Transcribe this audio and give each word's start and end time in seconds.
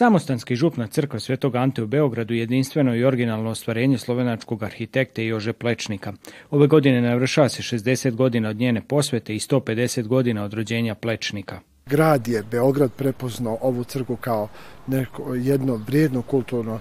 Samostanski 0.00 0.56
župna 0.56 0.86
crkva 0.86 1.20
Svetog 1.20 1.56
Ante 1.56 1.82
u 1.82 1.86
Beogradu 1.86 2.34
jedinstveno 2.34 2.94
i 2.96 3.04
originalno 3.04 3.50
ostvarenje 3.50 3.98
slovenačkog 3.98 4.62
arhitekte 4.62 5.26
Jože 5.26 5.52
Plečnika. 5.52 6.12
Ove 6.50 6.66
godine 6.66 7.00
navršava 7.00 7.48
se 7.48 7.62
60 7.62 8.14
godina 8.14 8.48
od 8.48 8.56
njene 8.56 8.82
posvete 8.88 9.34
i 9.34 9.38
150 9.38 10.06
godina 10.06 10.44
od 10.44 10.52
rođenja 10.54 10.94
Plečnika. 10.94 11.60
Grad 11.86 12.28
je 12.28 12.42
Beograd 12.50 12.92
prepoznao 12.92 13.58
ovu 13.60 13.84
crkvu 13.84 14.16
kao 14.16 14.48
neko, 14.86 15.34
jedno 15.34 15.74
vrijedno 15.86 16.22
kulturno 16.22 16.80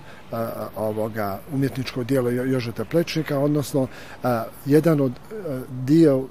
ovoga 0.76 1.40
umjetničko 1.54 2.04
dijelo 2.04 2.30
Jožeta 2.30 2.86
Plečnika, 2.86 3.40
odnosno 3.40 3.88
a, 4.24 4.44
jedan 4.66 5.02
od 5.02 5.12
a, 5.12 5.62
dio 5.86 6.28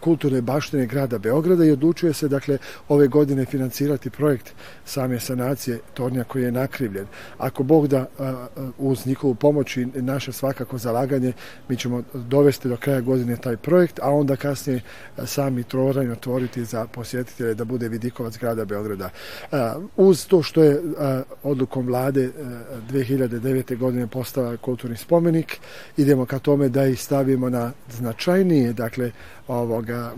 kulturne 0.00 0.40
baštine 0.40 0.86
grada 0.86 1.18
Beograda 1.18 1.64
i 1.64 1.70
odlučuje 1.70 2.12
se 2.12 2.28
dakle 2.28 2.58
ove 2.88 3.08
godine 3.08 3.44
financirati 3.44 4.10
projekt 4.10 4.54
same 4.84 5.20
sanacije 5.20 5.80
tornja 5.94 6.24
koji 6.24 6.42
je 6.42 6.52
nakrivljen. 6.52 7.06
Ako 7.38 7.62
Bog 7.62 7.88
da 7.88 8.06
uz 8.78 9.06
njihovu 9.06 9.34
pomoć 9.34 9.76
i 9.76 9.86
naše 9.94 10.32
svakako 10.32 10.78
zalaganje 10.78 11.32
mi 11.68 11.76
ćemo 11.76 12.02
dovesti 12.14 12.68
do 12.68 12.76
kraja 12.76 13.00
godine 13.00 13.36
taj 13.36 13.56
projekt, 13.56 14.00
a 14.02 14.10
onda 14.10 14.36
kasnije 14.36 14.80
sami 15.24 15.62
troranj 15.62 16.10
otvoriti 16.10 16.64
za 16.64 16.86
posjetitelje 16.86 17.54
da 17.54 17.64
bude 17.64 17.88
vidikovac 17.88 18.38
grada 18.38 18.64
Beograda. 18.64 19.10
Uz 19.96 20.26
to 20.26 20.42
što 20.42 20.62
je 20.62 20.82
odlukom 21.42 21.86
vlade 21.86 22.30
2009. 23.18 23.76
godine 23.78 24.06
postala 24.06 24.56
kulturni 24.56 24.96
spomenik. 24.96 25.58
Idemo 25.96 26.26
ka 26.26 26.38
tome 26.38 26.68
da 26.68 26.86
ih 26.86 27.00
stavimo 27.00 27.50
na 27.50 27.72
značajnije, 27.90 28.72
dakle, 28.72 29.10
ovoga 29.48 30.12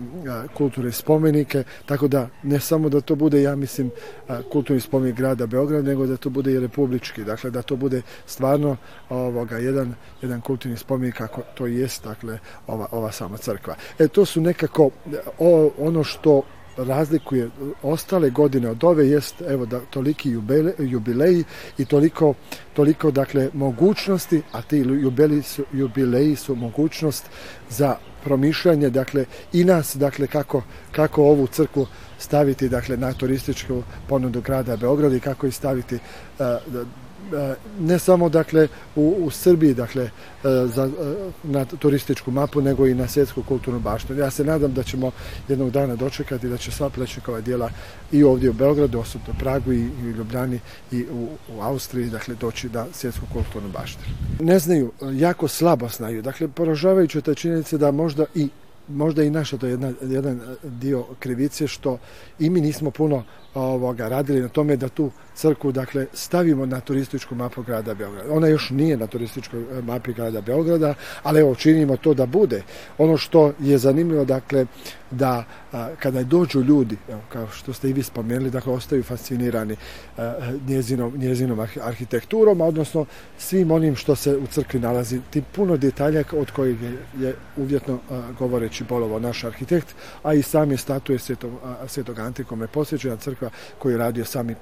kulturne 0.53 0.91
spomenike, 0.91 1.63
tako 1.85 2.07
da 2.07 2.29
ne 2.43 2.59
samo 2.59 2.89
da 2.89 3.01
to 3.01 3.15
bude, 3.15 3.41
ja 3.41 3.55
mislim, 3.55 3.91
kulturni 4.51 4.81
spomenik 4.81 5.15
grada 5.15 5.45
Beograda, 5.45 5.87
nego 5.89 6.05
da 6.05 6.17
to 6.17 6.29
bude 6.29 6.51
i 6.51 6.59
republički, 6.59 7.23
dakle 7.23 7.51
da 7.51 7.61
to 7.61 7.75
bude 7.75 8.01
stvarno 8.25 8.77
ovoga 9.09 9.57
jedan, 9.57 9.95
jedan 10.21 10.41
kulturni 10.41 10.77
spomenik 10.77 11.15
kako 11.15 11.41
to 11.55 11.65
jest, 11.65 12.03
dakle, 12.03 12.39
ova, 12.67 12.87
ova 12.91 13.11
sama 13.11 13.37
crkva. 13.37 13.75
E, 13.99 14.07
to 14.07 14.25
su 14.25 14.41
nekako 14.41 14.89
o, 15.39 15.71
ono 15.77 16.03
što 16.03 16.41
razlikuje 16.77 17.49
ostale 17.83 18.29
godine 18.29 18.69
od 18.69 18.83
ove 18.83 19.07
jest 19.07 19.41
evo 19.41 19.65
da 19.65 19.79
toliki 19.79 20.29
jubile, 20.29 20.73
jubileji 20.79 21.43
i 21.77 21.85
toliko 21.85 22.33
toliko 22.73 23.11
dakle 23.11 23.49
mogućnosti 23.53 24.41
a 24.51 24.61
ti 24.61 24.77
jubileji 24.77 25.41
su, 25.41 25.63
jubileji 25.73 26.35
su 26.35 26.55
mogućnost 26.55 27.25
za 27.69 27.95
promišljanje 28.23 28.89
dakle 28.89 29.25
i 29.53 29.63
nas 29.63 29.95
dakle 29.95 30.27
kako 30.27 30.63
kako 30.91 31.23
ovu 31.23 31.47
crkvu 31.47 31.87
staviti 32.19 32.69
dakle 32.69 32.97
na 32.97 33.13
turističku 33.13 33.83
ponudu 34.09 34.41
grada 34.41 34.77
Beograda 34.77 35.15
i 35.15 35.19
kako 35.19 35.47
i 35.47 35.51
staviti 35.51 35.95
uh, 35.95 36.45
ne 37.79 37.99
samo 37.99 38.29
dakle 38.29 38.67
u, 38.95 39.15
u 39.19 39.29
Srbiji 39.29 39.73
dakle 39.73 40.03
e, 40.03 40.09
za, 40.75 40.83
e, 40.83 41.31
na 41.43 41.65
turističku 41.65 42.31
mapu 42.31 42.61
nego 42.61 42.87
i 42.87 42.93
na 42.93 43.07
svjetsku 43.07 43.43
kulturnu 43.43 43.79
baštinu. 43.79 44.19
Ja 44.19 44.31
se 44.31 44.43
nadam 44.43 44.73
da 44.73 44.83
ćemo 44.83 45.11
jednog 45.47 45.71
dana 45.71 45.95
dočekati 45.95 46.49
da 46.49 46.57
će 46.57 46.71
sva 46.71 46.89
Plečnikova 46.89 47.41
dijela 47.41 47.69
i 48.11 48.23
ovdje 48.23 48.49
u 48.49 48.53
Beogradu, 48.53 48.99
osobno 48.99 49.33
Pragu 49.39 49.73
i, 49.73 49.79
i 49.79 50.07
u 50.07 50.11
Ljubljani 50.11 50.59
i 50.91 51.05
u, 51.11 51.27
u 51.55 51.61
Austriji 51.61 52.09
dakle 52.09 52.35
doći 52.35 52.69
da 52.69 52.87
svjetsku 52.93 53.25
kulturnu 53.33 53.69
baštinu. 53.69 54.15
Ne 54.39 54.59
znaju, 54.59 54.91
jako 55.13 55.47
slabo 55.47 55.89
znaju. 55.89 56.21
Dakle, 56.21 56.47
poražavajuće 56.47 57.21
te 57.21 57.35
činjenice 57.35 57.77
da 57.77 57.91
možda 57.91 58.25
i 58.35 58.49
možda 58.87 59.23
i 59.23 59.29
naša 59.29 59.57
to 59.57 59.65
je 59.65 59.71
jedna, 59.71 59.93
jedan 60.01 60.41
dio 60.63 61.05
krivice 61.19 61.67
što 61.67 61.97
i 62.39 62.49
mi 62.49 62.61
nismo 62.61 62.91
puno 62.91 63.23
ovoga 63.53 64.07
radili 64.07 64.41
na 64.41 64.47
tome 64.47 64.75
da 64.75 64.89
tu 64.89 65.11
crkvu 65.37 65.71
dakle 65.71 66.05
stavimo 66.13 66.65
na 66.65 66.79
turističku 66.79 67.35
mapu 67.35 67.63
grada 67.63 67.93
Beograda. 67.93 68.33
Ona 68.33 68.47
još 68.47 68.69
nije 68.69 68.97
na 68.97 69.07
turističkoj 69.07 69.61
e, 69.61 69.81
mapi 69.81 70.13
grada 70.13 70.41
Beograda, 70.41 70.93
ali 71.23 71.39
evo 71.39 71.55
činimo 71.55 71.97
to 71.97 72.13
da 72.13 72.25
bude. 72.25 72.63
Ono 72.97 73.17
što 73.17 73.53
je 73.59 73.77
zanimljivo 73.77 74.25
dakle 74.25 74.65
da 75.11 75.43
a, 75.71 75.89
kada 75.99 76.23
dođu 76.23 76.61
ljudi, 76.61 76.97
evo, 77.09 77.21
kao 77.29 77.47
što 77.47 77.73
ste 77.73 77.89
i 77.89 77.93
vi 77.93 78.03
spomenuli, 78.03 78.49
dakle 78.49 78.73
ostaju 78.73 79.03
fascinirani 79.03 79.75
a, 80.17 80.33
njezinom, 80.67 81.13
njezinom 81.17 81.59
arhitekturom, 81.81 82.61
odnosno 82.61 83.05
svim 83.37 83.71
onim 83.71 83.95
što 83.95 84.15
se 84.15 84.37
u 84.37 84.47
crkvi 84.47 84.79
nalazi, 84.79 85.21
tim 85.29 85.43
puno 85.55 85.77
detalja 85.77 86.23
od 86.31 86.51
kojih 86.51 86.81
je, 86.81 86.97
je 87.19 87.35
uvjetno 87.57 87.99
a, 88.09 88.21
govoreći 88.39 88.83
bolovo 88.83 89.19
naš 89.19 89.43
arhitekt, 89.43 89.95
a 90.23 90.33
i 90.33 90.41
sami 90.41 90.77
statuje 90.77 91.19
svetog, 91.19 91.51
svetog 91.87 92.19
Antikome 92.19 92.67
posjećena 92.67 93.15
crkva 93.17 93.49
koju 93.79 93.91
je 93.91 93.97
radio 93.97 94.25
sami 94.25 94.55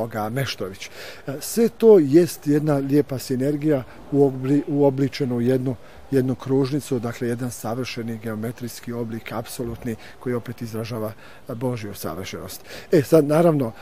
ovoga 0.00 0.28
Meštović. 0.28 0.90
E, 1.26 1.32
sve 1.40 1.68
to 1.68 1.98
jest 1.98 2.46
jedna 2.46 2.76
lijepa 2.76 3.18
sinergija 3.18 3.84
uobličena 4.68 5.34
u 5.34 5.40
jednu 5.40 5.76
jednu 6.10 6.34
kružnicu, 6.34 6.98
dakle 6.98 7.28
jedan 7.28 7.50
savršeni 7.50 8.18
geometrijski 8.18 8.92
oblik, 8.92 9.32
apsolutni, 9.32 9.96
koji 10.20 10.34
opet 10.34 10.62
izražava 10.62 11.12
Božju 11.48 11.94
savršenost. 11.94 12.64
E 12.92 13.02
sad, 13.02 13.24
naravno, 13.24 13.72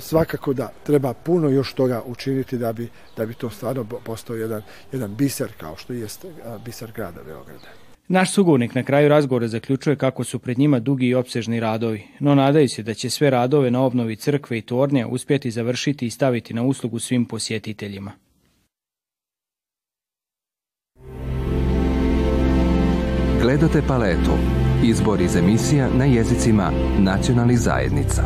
svakako 0.00 0.52
da 0.52 0.72
treba 0.86 1.12
puno 1.12 1.48
još 1.48 1.72
toga 1.72 2.02
učiniti 2.06 2.58
da 2.58 2.72
bi, 2.72 2.88
da 3.16 3.26
bi 3.26 3.34
to 3.34 3.50
stvarno 3.50 3.84
postao 3.84 4.36
jedan, 4.36 4.62
jedan 4.92 5.14
biser, 5.14 5.52
kao 5.60 5.76
što 5.76 5.92
jeste 5.92 6.32
biser 6.64 6.92
grada 6.92 7.22
Beograda. 7.22 7.87
Naš 8.10 8.32
sugovornik 8.32 8.74
na 8.74 8.82
kraju 8.82 9.08
razgovora 9.08 9.48
zaključuje 9.48 9.96
kako 9.96 10.24
su 10.24 10.38
pred 10.38 10.58
njima 10.58 10.78
dugi 10.78 11.06
i 11.06 11.14
opsežni 11.14 11.60
radovi, 11.60 12.02
no 12.20 12.34
nadaju 12.34 12.68
se 12.68 12.82
da 12.82 12.94
će 12.94 13.10
sve 13.10 13.30
radove 13.30 13.70
na 13.70 13.82
obnovi 13.82 14.16
crkve 14.16 14.58
i 14.58 14.62
tornje 14.62 15.06
uspjeti 15.06 15.50
završiti 15.50 16.06
i 16.06 16.10
staviti 16.10 16.54
na 16.54 16.62
uslugu 16.62 16.98
svim 16.98 17.24
posjetiteljima. 17.24 18.12
Gledate 23.42 23.82
paletu. 23.88 24.32
Izbor 24.84 25.20
iz 25.20 25.36
emisija 25.36 25.88
na 25.98 26.04
jezicima 26.04 26.72
nacionalnih 26.98 27.58
zajednica. 27.58 28.22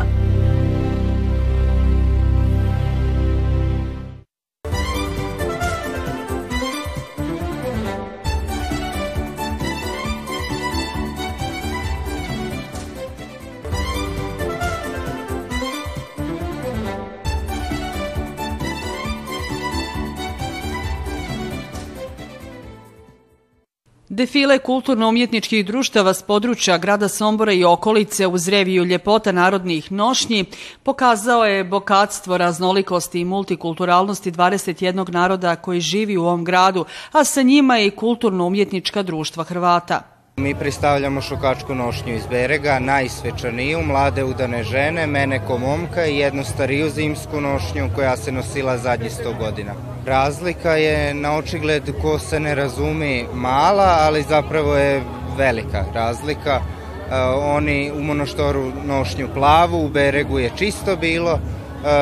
Defile 24.13 24.59
kulturno-umjetničkih 24.59 25.67
društava 25.67 26.15
s 26.15 26.23
područja 26.23 26.79
grada 26.79 27.09
Sombora 27.09 27.53
i 27.53 27.65
okolice 27.65 28.27
uz 28.27 28.49
reviju 28.49 28.85
Ljepota 28.85 29.33
narodnih 29.33 29.93
nošnji 29.93 30.45
pokazao 30.83 31.45
je 31.45 31.65
bokatstvo 31.65 32.39
raznolikosti 32.39 33.21
i 33.21 33.25
multikulturalnosti 33.25 34.33
21 34.33 35.13
naroda 35.13 35.57
koji 35.57 35.81
živi 35.81 36.17
u 36.17 36.25
ovom 36.25 36.45
gradu, 36.45 36.85
a 37.13 37.25
sa 37.25 37.43
njima 37.43 37.79
i 37.79 37.91
kulturno-umjetnička 37.91 39.03
društva 39.03 39.45
Hrvata. 39.45 40.12
Mi 40.37 40.55
predstavljamo 40.55 41.21
šokačku 41.21 41.75
nošnju 41.75 42.15
iz 42.15 42.27
Berega, 42.27 42.79
najsvečaniju, 42.79 43.83
mlade 43.83 44.25
udane 44.25 44.63
žene, 44.65 45.07
mene 45.07 45.41
ko 45.47 45.59
momka 45.59 46.07
i 46.07 46.19
jednu 46.19 46.45
stariju 46.45 46.91
zimsku 46.91 47.41
nošnju 47.41 47.91
koja 47.95 48.17
se 48.17 48.33
nosila 48.33 48.79
zadnji 48.79 49.09
100 49.09 49.39
godina. 49.39 49.75
Razlika 50.07 50.77
je 50.77 51.15
na 51.15 51.37
očigled 51.37 51.91
ko 52.03 52.19
se 52.19 52.41
ne 52.41 52.55
razumi 52.55 53.27
mala, 53.35 53.97
ali 54.01 54.23
zapravo 54.23 54.77
je 54.77 55.03
velika 55.37 55.85
razlika. 55.95 56.61
Uh, 56.61 57.15
oni 57.57 57.93
u 57.99 58.03
monoštoru 58.03 58.73
nošnju 58.85 59.29
plavu, 59.35 59.85
u 59.85 59.89
Beregu 59.89 60.39
je 60.39 60.51
čisto 60.57 60.97
bilo, 60.97 61.33
uh, 61.33 61.41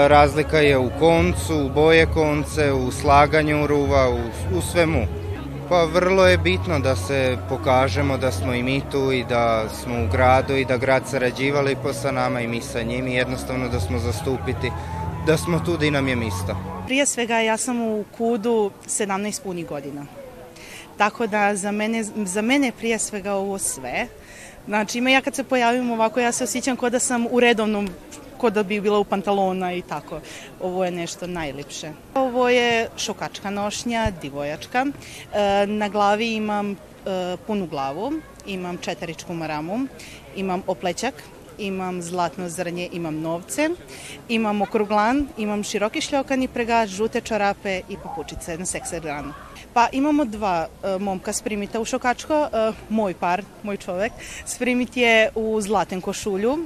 razlika 0.06 0.58
je 0.58 0.78
u 0.78 0.90
koncu, 0.98 1.64
u 1.64 1.68
boje 1.68 2.06
konce, 2.06 2.72
u 2.72 2.90
slaganju 2.90 3.66
ruva, 3.66 4.10
u, 4.10 4.20
u 4.58 4.60
svemu. 4.60 5.19
Pa 5.70 5.84
vrlo 5.84 6.26
je 6.26 6.38
bitno 6.38 6.78
da 6.78 6.96
se 6.96 7.38
pokažemo 7.48 8.16
da 8.18 8.32
smo 8.32 8.54
i 8.54 8.62
mi 8.62 8.82
tu 8.90 9.12
i 9.12 9.24
da 9.24 9.68
smo 9.68 9.94
u 10.04 10.08
gradu 10.12 10.56
i 10.56 10.64
da 10.64 10.76
grad 10.76 11.02
sarađivali 11.10 11.76
po 11.82 11.92
sa 11.92 12.10
nama 12.10 12.40
i 12.40 12.46
mi 12.46 12.60
sa 12.60 12.82
njim 12.82 13.08
i 13.08 13.14
jednostavno 13.14 13.68
da 13.68 13.80
smo 13.80 13.98
zastupiti, 13.98 14.70
da 15.26 15.36
smo 15.36 15.60
tu 15.60 15.76
da 15.76 15.86
i 15.86 15.90
nam 15.90 16.08
je 16.08 16.16
mista. 16.16 16.56
Prije 16.86 17.06
svega 17.06 17.40
ja 17.40 17.56
sam 17.56 17.82
u 17.82 18.04
Kudu 18.16 18.70
17 18.86 19.42
puni 19.42 19.64
godina. 19.64 20.06
Tako 20.96 21.26
da 21.26 21.56
za 21.56 21.70
mene, 21.70 22.04
za 22.04 22.42
mene 22.42 22.72
prije 22.72 22.98
svega 22.98 23.34
ovo 23.34 23.58
sve. 23.58 24.06
Znači 24.66 24.98
ima 24.98 25.10
ja 25.10 25.20
kad 25.20 25.34
se 25.34 25.44
pojavim 25.44 25.90
ovako 25.90 26.20
ja 26.20 26.32
se 26.32 26.44
osjećam 26.44 26.76
kao 26.76 26.90
da 26.90 26.98
sam 26.98 27.26
u 27.30 27.40
redovnom 27.40 27.88
ko 28.40 28.50
da 28.50 28.62
bi 28.62 28.80
bila 28.80 28.98
u 28.98 29.04
pantalona 29.04 29.72
i 29.74 29.82
tako. 29.82 30.20
Ovo 30.60 30.84
je 30.84 30.90
nešto 30.90 31.26
najljepše. 31.26 31.92
Ovo 32.14 32.48
je 32.48 32.88
šokačka 32.96 33.50
nošnja, 33.50 34.10
divojačka. 34.22 34.86
E, 34.86 35.66
na 35.66 35.88
glavi 35.88 36.34
imam 36.34 36.72
e, 36.72 36.76
punu 37.46 37.66
glavu, 37.66 38.12
imam 38.46 38.78
četiričku 38.78 39.34
maramu, 39.34 39.86
imam 40.36 40.62
oplećak 40.66 41.14
imam 41.60 42.02
zlatno 42.02 42.48
zrnje, 42.48 42.88
imam 42.92 43.20
novce, 43.20 43.68
imam 44.28 44.62
okruglan, 44.62 45.26
imam 45.38 45.62
široki 45.62 46.00
šljokan 46.00 46.42
i 46.42 46.48
pregač, 46.48 46.88
žute 46.88 47.20
čarape 47.20 47.80
i 47.88 47.96
papučice 48.02 48.56
na 48.58 48.66
seksagranu. 48.66 49.34
Pa 49.74 49.88
imamo 49.92 50.24
dva 50.24 50.68
uh, 50.68 51.00
momka 51.02 51.32
sprimita 51.32 51.80
u 51.80 51.84
Šokačko, 51.84 52.48
moj 52.88 53.14
par, 53.14 53.42
moj 53.62 53.76
čovek, 53.76 54.12
sprimit 54.46 54.96
je 54.96 55.30
u 55.34 55.60
zlaten 55.60 56.00
košulju, 56.00 56.56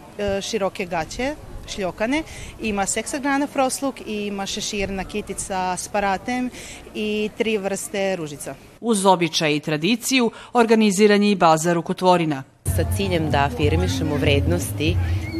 široke 0.40 0.86
gaće, 0.86 1.34
šljokane, 1.70 2.22
ima 2.62 2.86
seksagrana 2.86 3.46
frosluk 3.46 4.00
i 4.06 4.26
ima 4.26 4.46
šeširna 4.46 5.04
kitica 5.04 5.76
s 5.76 5.88
paratem 5.88 6.50
i 6.94 7.30
tri 7.38 7.58
vrste 7.58 8.16
ružica. 8.16 8.54
Uz 8.80 9.06
običaj 9.06 9.56
i 9.56 9.60
tradiciju 9.60 10.30
organiziran 10.52 11.22
je 11.22 11.30
i 11.30 11.34
bazar 11.34 11.78
u 11.78 11.82
Kotvorina. 11.82 12.42
Sa 12.76 12.84
ciljem 12.96 13.30
da 13.30 13.44
afirmišemo 13.44 14.16
vrednosti 14.16 14.96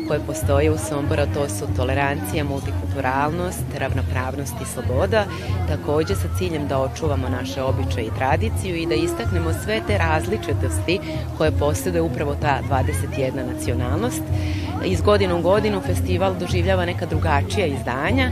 koje 0.09 0.21
postoje 0.27 0.71
u 0.71 0.79
Somboru, 0.79 1.23
to 1.35 1.49
su 1.49 1.65
tolerancija, 1.77 2.45
multikulturalnost, 2.45 3.65
ravnopravnost 3.79 4.55
i 4.63 4.67
sloboda, 4.73 5.25
takođe 5.69 6.15
sa 6.15 6.29
ciljem 6.39 6.69
da 6.69 6.79
očuvamo 6.79 7.29
naše 7.29 7.63
običaje 7.63 8.07
i 8.07 8.15
tradiciju 8.19 8.77
i 8.77 8.87
da 8.87 8.95
istaknemo 8.95 9.51
sve 9.65 9.81
te 9.87 9.99
različitosti 9.99 11.01
koje 11.39 11.59
posjeduje 11.59 12.03
upravo 12.03 12.35
ta 12.35 12.61
21 12.71 13.55
nacionalnost. 13.55 14.23
Iz 14.85 15.01
godinu 15.01 15.39
u 15.39 15.43
godinu 15.43 15.81
festival 15.81 16.35
doživljava 16.41 16.87
neka 16.87 17.07
drugačija 17.07 17.67
izdanja, 17.67 18.31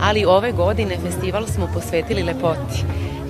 ali 0.00 0.24
ove 0.24 0.52
godine 0.52 0.96
festival 1.02 1.46
smo 1.46 1.68
posvetili 1.74 2.22
lepoti 2.22 2.84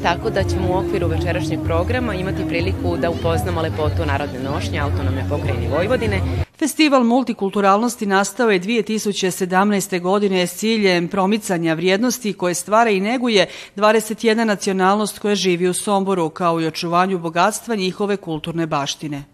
tako 0.04 0.30
da 0.30 0.42
ćemo 0.44 0.68
u 0.68 0.76
okviru 0.76 1.08
večerašnjeg 1.08 1.60
programa 1.64 2.14
imati 2.14 2.48
priliku 2.48 2.96
da 2.96 3.10
upoznamo 3.10 3.62
lepotu 3.62 4.06
narodne 4.06 4.38
nošnje 4.42 4.78
autonomne 4.78 5.26
pokrajine 5.28 5.68
Vojvodine. 5.76 6.20
Festival 6.58 7.04
multikulturalnosti 7.04 8.06
nastao 8.06 8.50
je 8.50 8.60
2017. 8.60 10.00
godine 10.00 10.46
s 10.46 10.54
ciljem 10.54 11.08
promicanja 11.08 11.74
vrijednosti 11.74 12.32
koje 12.32 12.54
stvara 12.54 12.90
i 12.90 13.00
neguje 13.00 13.46
21 13.76 14.44
nacionalnost 14.44 15.18
koja 15.18 15.34
živi 15.34 15.68
u 15.68 15.74
Somboru, 15.74 16.28
kao 16.28 16.60
i 16.60 16.66
očuvanju 16.66 17.18
bogatstva 17.18 17.74
njihove 17.74 18.16
kulturne 18.16 18.66
baštine. 18.66 19.33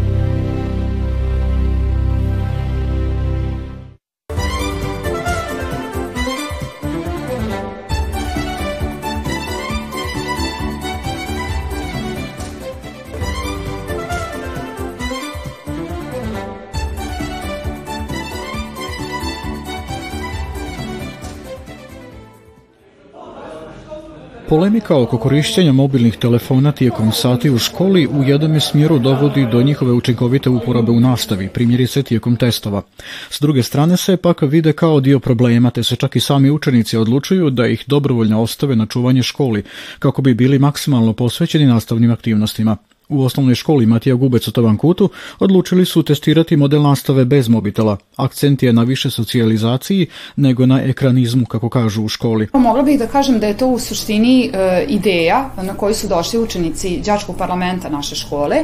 Polemika 24.51 24.97
oko 24.97 25.17
korišćenja 25.17 25.71
mobilnih 25.71 26.17
telefona 26.17 26.71
tijekom 26.71 27.11
sati 27.11 27.49
u 27.49 27.57
školi 27.57 28.07
u 28.07 28.23
jednom 28.23 28.59
smjeru 28.59 28.99
dovodi 28.99 29.47
do 29.51 29.61
njihove 29.61 29.91
učinkovite 29.91 30.49
uporabe 30.49 30.91
u 30.91 30.99
nastavi, 30.99 31.49
primjerice 31.49 32.03
tijekom 32.03 32.35
testova. 32.35 32.81
S 33.29 33.41
druge 33.41 33.63
strane 33.63 33.97
se 33.97 34.17
pak 34.17 34.41
vide 34.41 34.73
kao 34.73 34.99
dio 34.99 35.19
problema, 35.19 35.69
te 35.69 35.83
se 35.83 35.95
čak 35.95 36.15
i 36.15 36.19
sami 36.19 36.49
učenici 36.49 36.97
odlučuju 36.97 37.49
da 37.49 37.67
ih 37.67 37.83
dobrovoljno 37.87 38.41
ostave 38.41 38.75
na 38.75 38.85
čuvanje 38.85 39.23
školi, 39.23 39.63
kako 39.99 40.21
bi 40.21 40.33
bili 40.33 40.59
maksimalno 40.59 41.13
posvećeni 41.13 41.65
nastavnim 41.65 42.11
aktivnostima. 42.11 42.77
U 43.11 43.23
osnovnoj 43.23 43.55
školi 43.55 43.85
Matija 43.85 44.15
Gubec 44.15 44.47
u 44.47 44.51
Tovankutu 44.51 45.09
odlučili 45.39 45.85
su 45.85 46.03
testirati 46.03 46.57
model 46.57 46.81
nastave 46.81 47.25
bez 47.25 47.49
mobitela. 47.49 47.97
Akcent 48.15 48.63
je 48.63 48.73
na 48.73 48.83
više 48.83 49.09
socijalizaciji 49.09 50.07
nego 50.35 50.65
na 50.65 50.81
ekranizmu, 50.83 51.45
kako 51.45 51.69
kažu 51.69 52.03
u 52.03 52.07
školi. 52.07 52.47
Mogla 52.53 52.83
bih 52.83 52.99
da 52.99 53.07
kažem 53.07 53.39
da 53.39 53.47
je 53.47 53.57
to 53.57 53.67
u 53.67 53.79
suštini 53.79 54.49
e, 54.53 54.85
ideja 54.87 55.49
na 55.61 55.73
koju 55.73 55.93
su 55.93 56.07
došli 56.07 56.39
učenici 56.39 57.01
đačkog 57.05 57.37
parlamenta 57.37 57.89
naše 57.89 58.15
škole 58.15 58.57
e, 58.57 58.63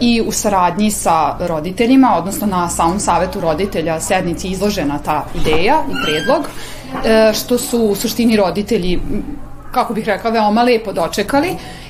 i 0.00 0.22
u 0.26 0.32
saradnji 0.32 0.90
sa 0.90 1.36
roditeljima, 1.40 2.16
odnosno 2.18 2.46
na 2.46 2.68
samom 2.68 3.00
savetu 3.00 3.40
roditelja 3.40 4.00
sednici 4.00 4.48
izložena 4.48 4.98
ta 4.98 5.26
ideja 5.34 5.82
i 5.90 5.94
predlog, 6.04 6.44
e, 7.04 7.32
što 7.34 7.58
su 7.58 7.78
u 7.78 7.94
suštini 7.94 8.36
roditelji 8.36 9.00
kako 9.76 9.94
bih 9.94 10.06
rekla, 10.06 10.30
veoma 10.30 10.62
lepo 10.62 10.92
dočekali 10.92 11.48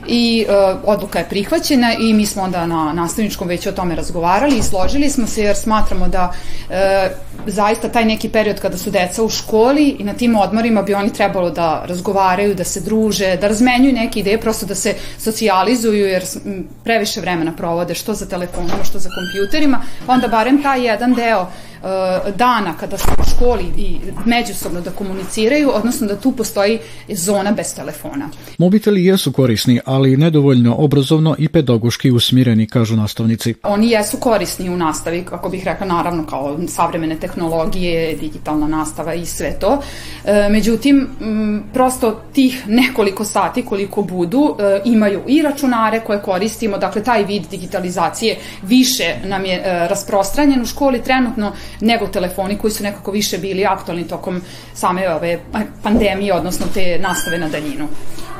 i 0.09 0.47
e, 0.49 0.53
odluka 0.85 1.19
je 1.19 1.29
prihvaćena 1.29 1.95
i 2.01 2.15
mi 2.15 2.27
smo 2.27 2.43
onda 2.43 2.67
na 2.67 2.93
nastavničkom 2.93 3.49
već 3.49 3.67
o 3.67 3.73
tome 3.73 3.95
razgovarali 3.95 4.59
i 4.59 4.63
složili 4.63 5.11
smo 5.11 5.27
se 5.27 5.43
jer 5.43 5.57
smatramo 5.57 6.09
da 6.09 6.33
e, 6.71 7.11
zaista 7.47 7.89
taj 7.89 8.05
neki 8.05 8.29
period 8.29 8.61
kada 8.61 8.79
su 8.79 8.91
deca 8.91 9.23
u 9.23 9.29
školi 9.29 9.97
i 9.99 10.05
na 10.05 10.13
tim 10.13 10.37
odmorima 10.37 10.83
bi 10.83 10.95
oni 10.95 11.13
trebalo 11.13 11.51
da 11.51 11.85
razgovaraju, 11.87 12.55
da 12.55 12.65
se 12.65 12.81
druže, 12.81 13.37
da 13.37 13.49
razmenjuju 13.49 13.93
neke 13.93 14.21
ideje, 14.21 14.41
prosto 14.41 14.67
da 14.67 14.75
se 14.75 14.95
socijalizuju 15.19 16.07
jer 16.07 16.25
previše 16.85 17.21
vremena 17.21 17.53
provode 17.53 17.95
što 17.95 18.15
za 18.15 18.27
telefonima, 18.27 18.85
što 18.85 18.99
za 18.99 19.11
kompjuterima, 19.11 19.83
pa 20.07 20.13
onda 20.13 20.29
barem 20.29 20.63
taj 20.63 20.87
jedan 20.87 21.15
deo 21.15 21.47
dana 22.37 22.75
kada 22.81 22.99
su 22.99 23.09
u 23.19 23.25
školi 23.31 23.65
i 23.77 23.99
međusobno 24.25 24.81
da 24.81 24.91
komuniciraju, 24.91 25.71
odnosno 25.75 26.07
da 26.07 26.17
tu 26.17 26.33
postoji 26.33 26.79
zona 27.09 27.53
bez 27.53 27.75
telefona. 27.75 28.29
Mobiteli 28.59 29.05
jesu 29.05 29.33
korisni, 29.33 29.81
ali 29.85 30.17
nedovoljno 30.17 30.75
obrazovno 30.79 31.37
i 31.39 31.49
pedagoški 31.49 32.11
usmireni, 32.11 32.67
kažu 32.67 32.97
nastavnici. 32.97 33.55
Oni 33.63 33.91
jesu 33.91 34.17
korisni 34.17 34.71
u 34.71 34.77
nastavi, 34.77 35.25
kako 35.25 35.49
bih 35.49 35.65
rekla, 35.65 35.87
naravno 35.87 36.27
kao 36.27 36.59
savremene 36.69 37.17
tehnologije, 37.17 38.17
digitalna 38.17 38.67
nastava 38.67 39.15
i 39.15 39.27
sve 39.27 39.59
to. 39.61 39.83
E, 40.25 40.49
međutim, 40.51 41.09
prosto 41.73 42.21
tih 42.33 42.69
nekoliko 42.69 43.25
sati 43.25 43.63
koliko 43.63 44.03
budu 44.03 44.57
e, 44.59 44.81
imaju 44.85 45.23
i 45.27 45.43
računare 45.43 46.01
koje 46.01 46.23
koristimo, 46.23 46.79
dakle 46.79 47.05
taj 47.05 47.25
vid 47.25 47.43
digitalizacije 47.51 48.37
više 48.63 49.15
nam 49.25 49.45
je 49.45 49.63
rasprostranjen 49.89 50.63
u 50.63 50.67
školi 50.67 51.03
trenutno 51.03 51.53
nego 51.81 52.07
telefoni 52.07 52.59
koji 52.59 52.71
su 52.71 52.83
nekako 52.83 53.11
više 53.11 53.39
bili 53.39 53.67
aktualni 53.67 54.09
tokom 54.09 54.43
same 54.75 55.15
ove 55.15 55.39
pandemije, 55.83 56.35
odnosno 56.35 56.67
te 56.75 56.99
nastave 56.99 57.39
na 57.39 57.49
daljinu 57.49 57.89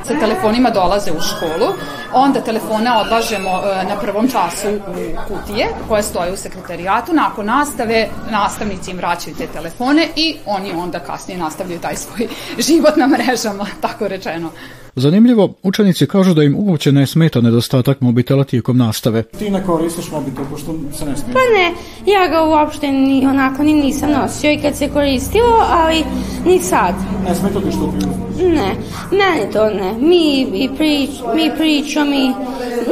sa 0.07 0.19
telefonima 0.21 0.71
dolaze 0.71 1.11
u 1.13 1.21
školu, 1.21 1.69
onda 2.13 2.41
telefone 2.41 2.91
odlažemo 2.93 3.51
e, 3.51 3.85
na 3.85 4.01
prvom 4.01 4.29
času 4.29 4.69
u 4.69 5.29
kutije 5.29 5.69
koje 5.89 6.03
stoje 6.03 6.33
u 6.33 6.37
sekretarijatu, 6.37 7.13
nakon 7.13 7.47
nastave 7.47 8.09
nastavnici 8.31 8.91
im 8.91 8.97
vraćaju 8.97 9.37
te 9.37 9.47
telefone 9.47 10.09
i 10.17 10.37
oni 10.47 10.73
onda 10.73 10.99
kasnije 10.99 11.39
nastavljaju 11.39 11.81
taj 11.81 11.97
svoj 11.97 12.29
život 12.69 12.97
na 12.97 13.07
mrežama, 13.07 13.67
tako 13.81 14.09
rečeno. 14.09 14.51
Zanimljivo, 14.99 15.55
učenici 15.63 16.07
kažu 16.07 16.35
da 16.35 16.43
im 16.43 16.57
uopće 16.59 16.93
ne 16.93 17.07
smeta 17.07 17.41
nedostatak 17.41 18.01
mobitela 18.01 18.45
tijekom 18.45 18.77
nastave. 18.79 19.23
Ti 19.23 19.51
ne 19.51 19.65
koristiš 19.65 20.11
mobitel, 20.11 20.45
pošto 20.51 20.75
se 20.99 21.05
ne 21.05 21.17
smije? 21.17 21.33
Pa 21.33 21.39
ne, 21.39 21.75
ja 22.13 22.29
ga 22.29 22.43
uopšte 22.43 22.93
ni, 22.93 23.27
onako 23.27 23.63
ni 23.63 23.73
nisam 23.73 24.11
nosio 24.11 24.53
i 24.53 24.59
kad 24.59 24.77
se 24.77 24.89
koristilo, 24.89 25.65
ali 25.71 26.05
ni 26.47 26.59
sad. 26.59 26.95
Ne 27.29 27.35
smeta 27.35 27.61
ti 27.61 27.73
što 27.73 27.95
ti 28.01 28.26
Ne, 28.43 28.75
meni 29.11 29.53
to 29.53 29.71
ne. 29.71 29.93
Mi, 29.93 30.41
i 30.41 30.71
prič, 30.77 31.11
mi 31.35 31.51
pričamo 31.57 32.11
i 32.11 32.33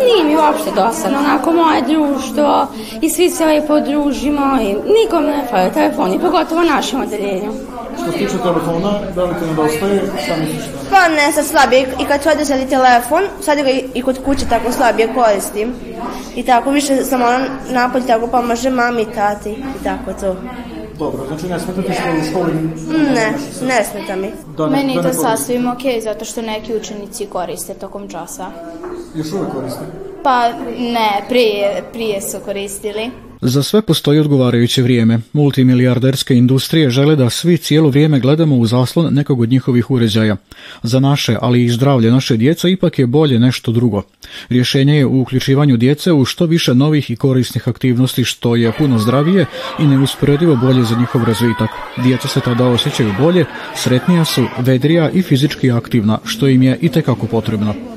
nije 0.05 0.25
mi 0.27 0.37
uopšte 0.37 0.71
dosadno. 0.77 1.19
Onako 1.19 1.53
moje 1.53 1.83
društvo 1.83 2.67
i 3.01 3.11
svi 3.11 3.31
se 3.31 3.47
lepo 3.47 3.81
družimo 3.81 4.59
i 4.63 4.67
nikom 4.67 5.25
ne 5.25 5.47
fale 5.51 5.71
telefoni, 5.71 6.19
pogotovo 6.19 6.63
našem 6.63 7.01
odeljenju. 7.01 7.53
Što 8.03 8.13
se 8.13 8.19
tiče 8.19 8.39
telefona, 8.43 8.99
da 9.15 9.25
li 9.25 9.35
te 9.41 9.47
nedostaje, 9.47 10.03
šta 10.25 10.37
misliš? 10.37 10.65
Pa 10.91 11.09
ne, 11.09 11.33
sad 11.33 11.47
slabije. 11.47 11.89
I 12.01 12.05
kad 12.05 12.23
ću 12.23 12.29
održati 12.29 12.71
telefon, 12.71 13.23
sad 13.41 13.59
ga 13.59 13.71
i 13.95 14.03
kod 14.03 14.25
kuće 14.25 14.49
tako 14.49 14.73
slabije 14.73 15.15
koristim. 15.15 15.75
I 16.37 16.43
tako 16.43 16.71
više 16.71 17.05
sam 17.05 17.23
ono 17.23 17.39
napolje 17.71 18.07
tako 18.07 18.27
pomaže 18.27 18.71
mami 18.71 19.03
i 19.03 19.15
tati 19.15 19.51
i 19.51 19.85
tako 19.85 20.13
to. 20.21 20.37
Dobro, 20.99 21.27
znači 21.29 21.47
ne 21.47 21.61
smeta 21.61 21.83
ti 21.83 21.93
što 21.93 22.03
u 22.21 22.31
školi? 22.31 22.53
Ne, 23.15 23.33
ne 23.67 23.85
smeta 23.85 24.17
mi. 24.17 24.31
Da 24.57 24.69
ne, 24.69 24.77
Meni 24.77 24.95
je 24.95 25.03
da 25.03 25.13
to 25.13 25.15
sasvim 25.15 25.69
ok, 25.69 26.03
zato 26.03 26.25
što 26.25 26.43
neki 26.43 26.77
učenici 26.77 27.27
koriste 27.27 27.75
tokom 27.75 28.09
časa. 28.09 28.47
Još 29.15 29.33
uvek 29.33 29.53
koriste? 29.53 29.81
Pa 30.23 30.49
ne, 30.79 31.25
prije, 31.29 31.85
prije 31.93 32.21
su 32.21 32.39
koristili. 32.45 33.11
Za 33.47 33.63
sve 33.63 33.83
postoji 33.83 34.21
odgovarajuće 34.21 34.83
vrijeme. 34.83 35.21
Multimilijarderske 35.33 36.35
industrije 36.35 36.91
žele 36.91 37.17
da 37.17 37.31
svi 37.31 37.57
cijelo 37.57 37.89
vrijeme 37.89 38.21
gledamo 38.21 38.57
u 38.57 38.67
zaslon 38.67 39.15
nekog 39.15 39.41
od 39.41 39.49
njihovih 39.49 39.91
uređaja. 39.91 40.37
Za 40.83 41.01
naše, 41.01 41.37
ali 41.41 41.65
i 41.65 41.69
zdravlje 41.71 42.11
naše 42.11 42.37
djece 42.37 42.71
ipak 42.71 42.99
je 42.99 43.07
bolje 43.07 43.39
nešto 43.39 43.73
drugo. 43.73 44.03
Rješenje 44.49 44.97
je 44.97 45.07
u 45.07 45.21
uključivanju 45.21 45.77
djece 45.77 46.13
u 46.13 46.25
što 46.25 46.47
više 46.47 46.75
novih 46.75 47.11
i 47.11 47.17
korisnih 47.17 47.69
aktivnosti 47.69 48.25
što 48.25 48.57
je 48.57 48.73
puno 48.79 48.99
zdravije 48.99 49.47
i 49.79 49.87
neusporedivo 49.87 50.57
bolje 50.57 50.85
za 50.85 50.97
njihov 50.99 51.25
razvitak. 51.25 51.71
Djeca 52.03 52.29
se 52.29 52.41
tada 52.41 52.67
osjećaju 52.67 53.15
bolje, 53.19 53.45
sretnija 53.77 54.25
su, 54.25 54.45
vedrija 54.59 55.11
i 55.11 55.23
fizički 55.23 55.71
aktivna, 55.71 56.19
što 56.25 56.49
im 56.49 56.63
je 56.63 56.79
i 56.81 56.91
potrebno. 57.31 57.94